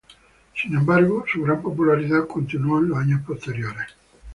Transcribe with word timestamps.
Sin 0.59 0.73
embargo, 0.75 1.25
su 1.31 1.43
gran 1.43 1.61
popularidad 1.61 2.25
continuó 2.27 2.79
en 2.79 2.89
los 2.89 2.97
años 2.97 3.21
posteriores. 3.21 3.85